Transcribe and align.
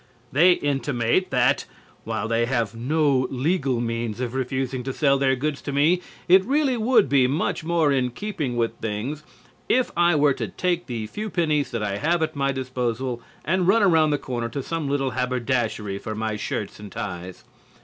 They 0.31 0.53
intimate 0.53 1.29
that, 1.29 1.65
while 2.05 2.27
they 2.27 2.47
have 2.47 2.73
no 2.73 3.27
legal 3.29 3.79
means 3.79 4.19
of 4.19 4.33
refusing 4.33 4.81
to 4.81 4.93
sell 4.93 5.19
their 5.19 5.35
goods 5.35 5.61
to 5.61 5.71
me, 5.71 6.01
it 6.27 6.43
really 6.43 6.75
would 6.75 7.07
be 7.07 7.27
much 7.27 7.63
more 7.63 7.91
in 7.91 8.09
keeping 8.09 8.57
with 8.57 8.75
things 8.79 9.23
if 9.69 9.91
I 9.95 10.15
were 10.15 10.33
to 10.33 10.47
take 10.47 10.87
the 10.87 11.05
few 11.05 11.29
pennies 11.29 11.69
that 11.69 11.83
I 11.83 11.97
have 11.97 12.23
at 12.23 12.35
my 12.35 12.51
disposal 12.51 13.21
and 13.45 13.67
run 13.67 13.83
around 13.83 14.09
the 14.09 14.17
corner 14.17 14.49
to 14.49 14.63
some 14.63 14.89
little 14.89 15.11
haberdashery 15.11 15.99
for 15.99 16.15
my 16.15 16.35
shirts 16.35 16.79
and 16.79 16.91
ties. 16.91 17.43